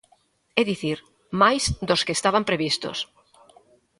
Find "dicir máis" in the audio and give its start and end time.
0.71-1.63